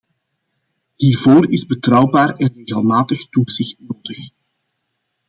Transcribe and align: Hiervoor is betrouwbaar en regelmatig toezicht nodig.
Hiervoor 0.95 1.51
is 1.51 1.65
betrouwbaar 1.65 2.35
en 2.35 2.53
regelmatig 2.55 3.29
toezicht 3.29 3.75
nodig. 3.79 4.29